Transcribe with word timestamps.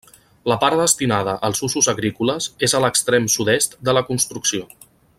La 0.51 0.55
part 0.63 0.79
destinada 0.79 1.35
als 1.49 1.61
usos 1.69 1.91
agrícoles 1.93 2.49
és 2.69 2.75
a 2.75 2.81
l'extrem 2.87 3.31
sud-est 3.37 3.79
de 3.91 3.97
la 3.99 4.05
construcció. 4.13 4.71